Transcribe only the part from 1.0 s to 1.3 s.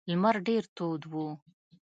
و.